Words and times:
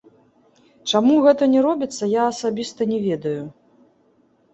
Чаму 0.93 1.17
гэта 1.25 1.43
не 1.55 1.61
робіцца, 1.65 2.03
я 2.13 2.23
асабіста 2.31 2.87
не 2.95 2.99
ведаю. 3.05 3.43